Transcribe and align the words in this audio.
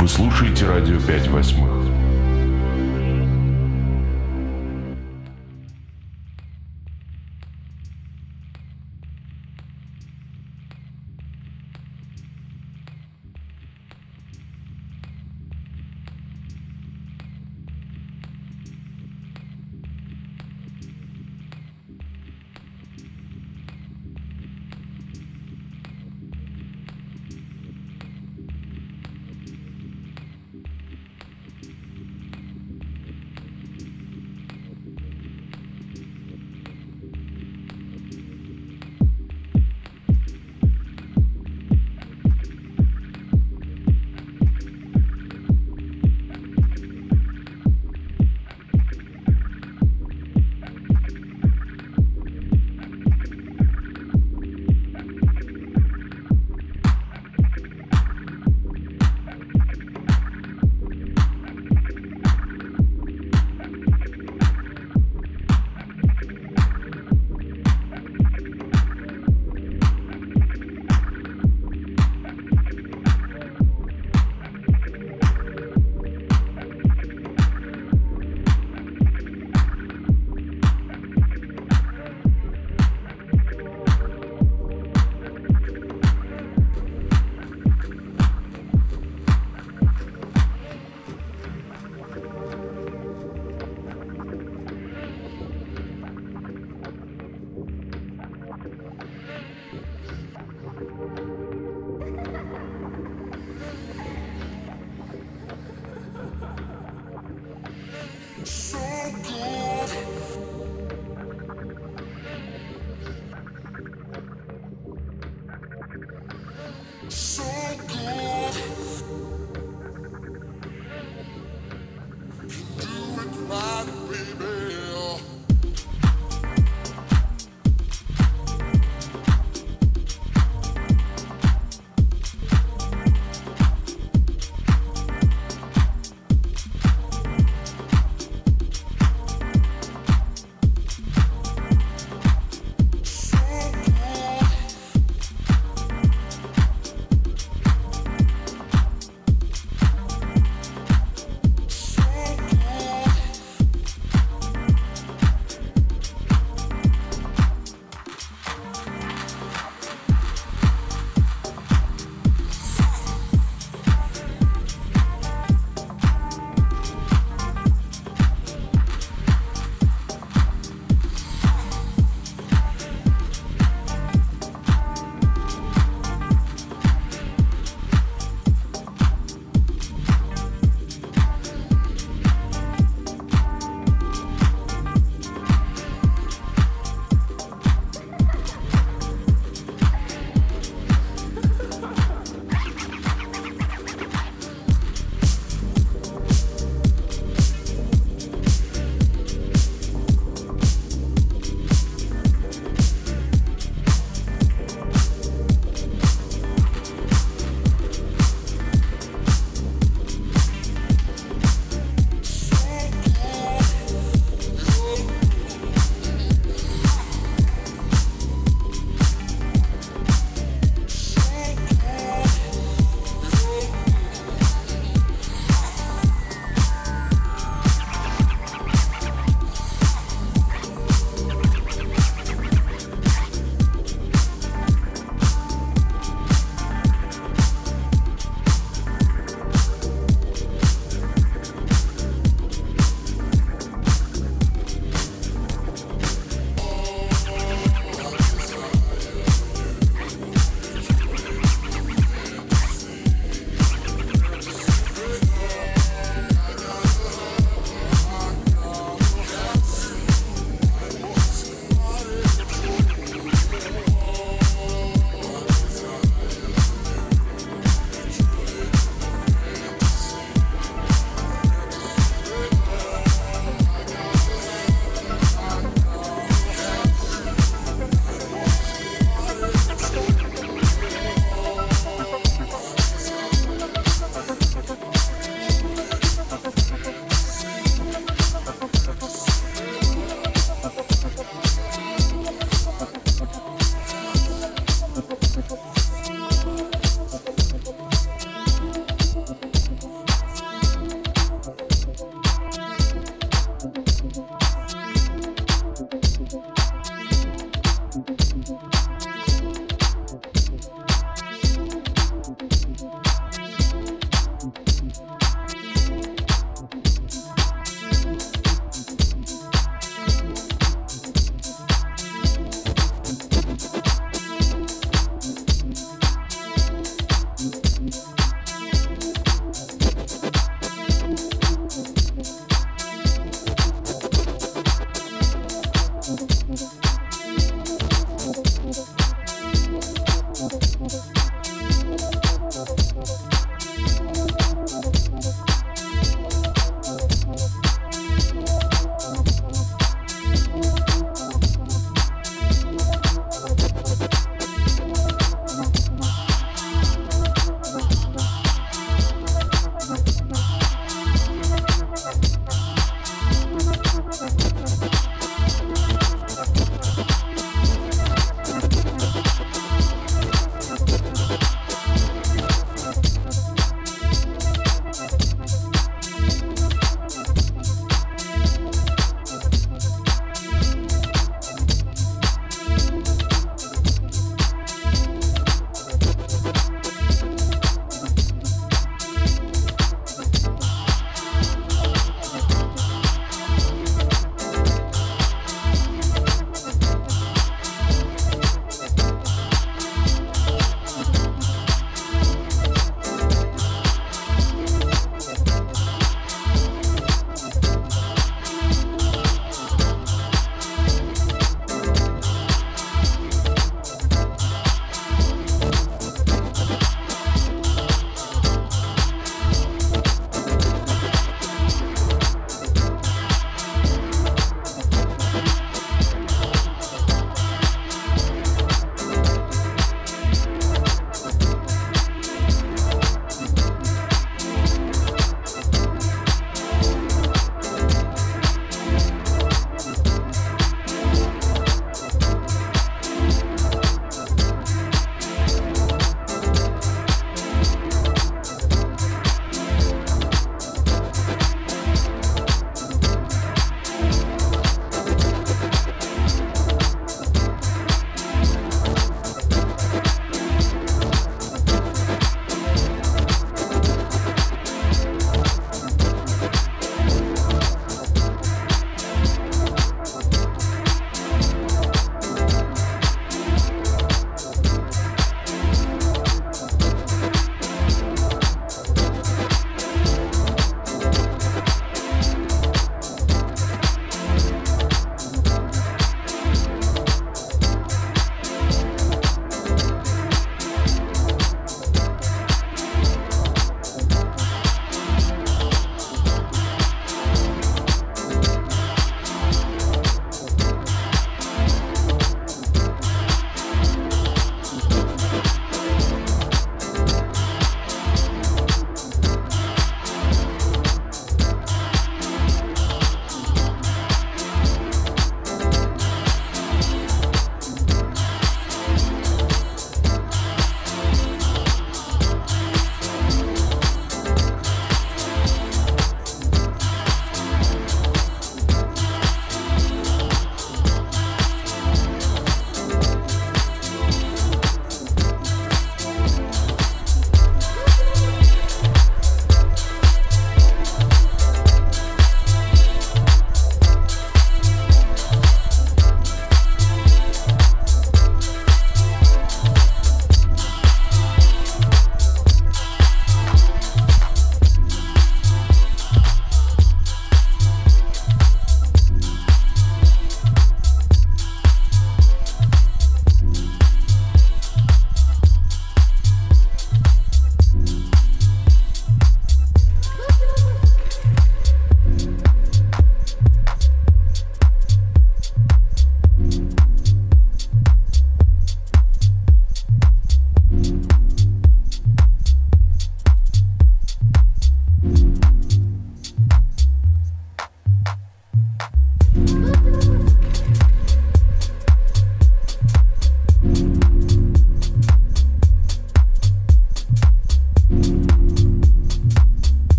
Вы 0.00 0.08
слушаете 0.08 0.64
радио 0.64 0.98
5 0.98 1.28
восьмых. 1.28 1.99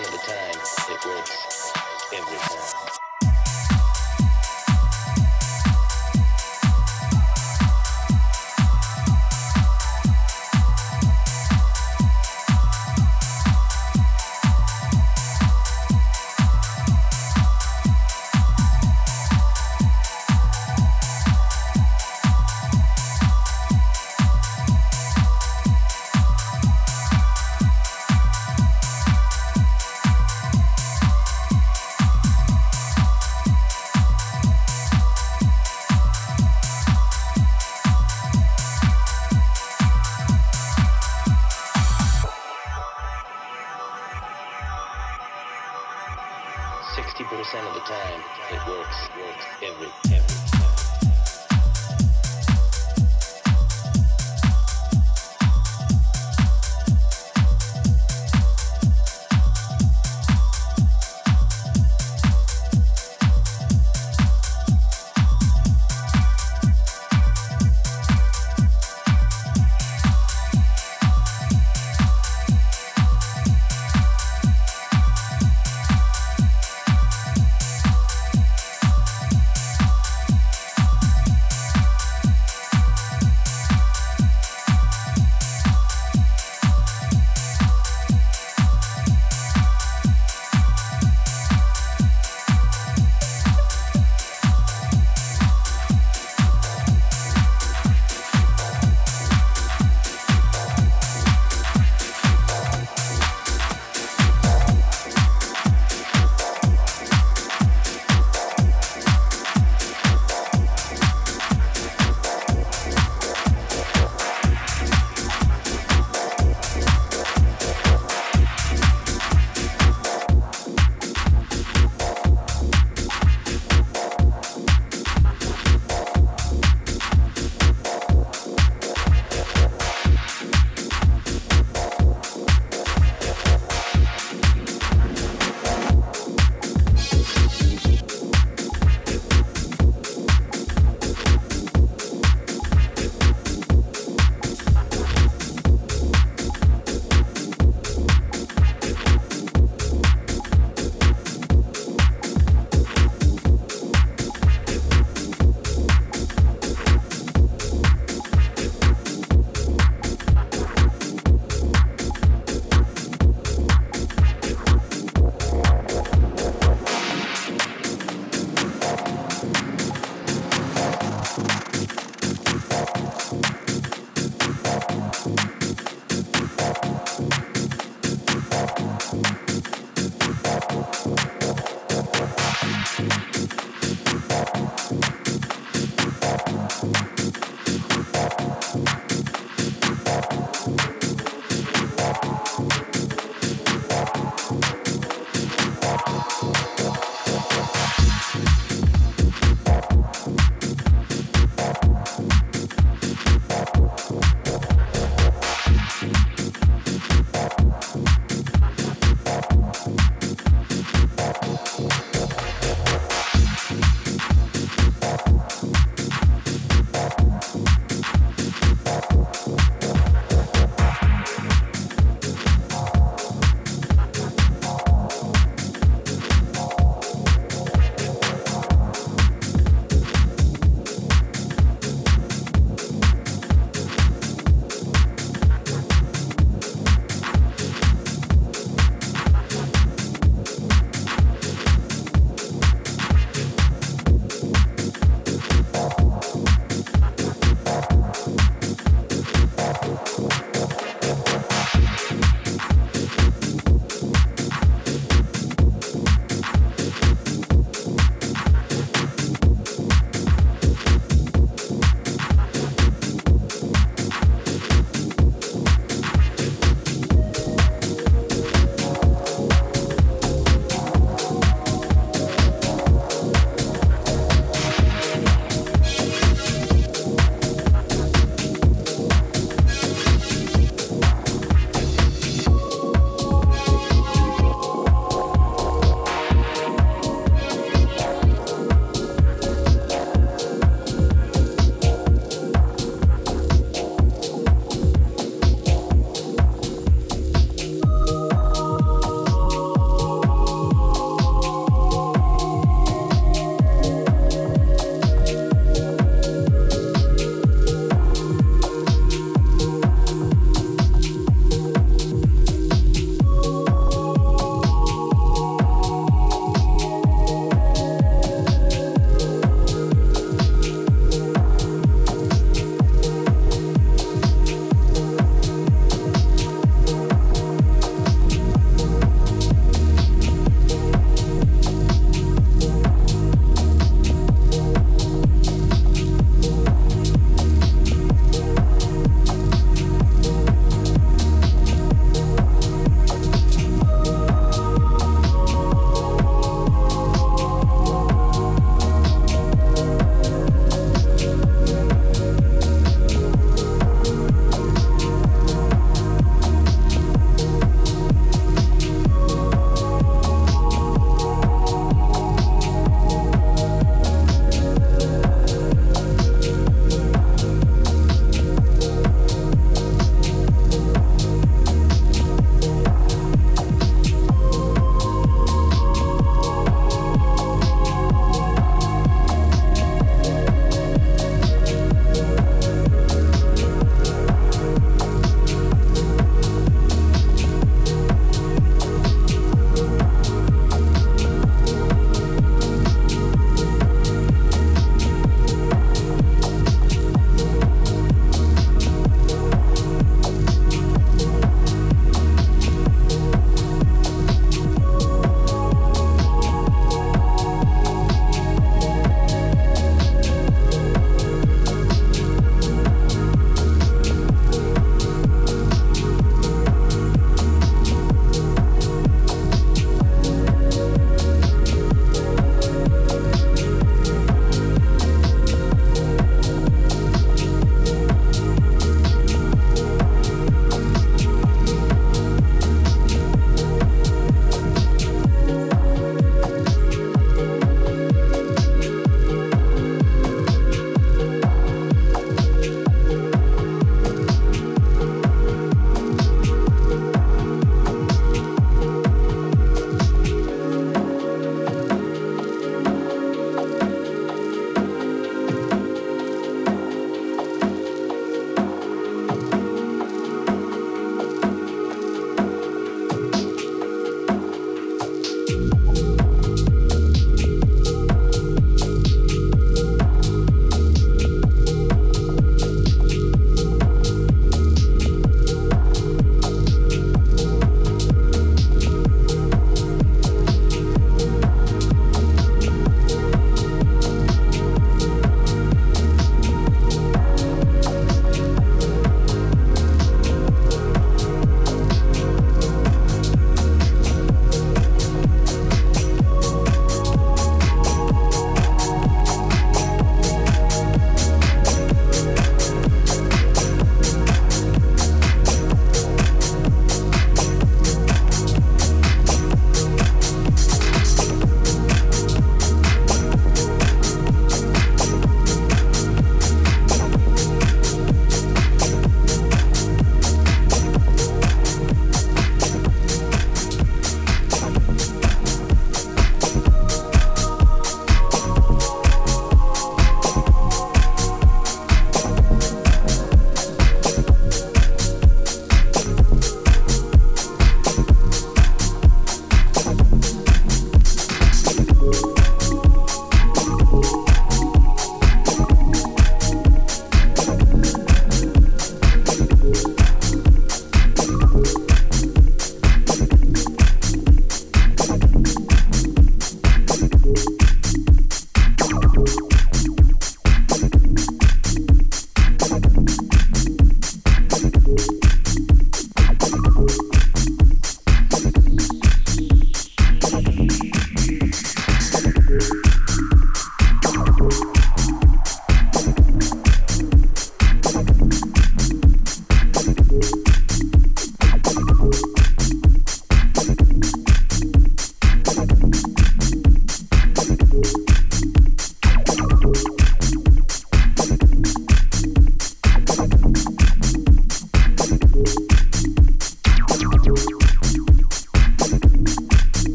Of 0.00 0.10
the 0.10 0.18
time, 0.18 0.94
it 0.94 1.06
works 1.06 1.72
every 2.14 2.36
time. 2.38 3.01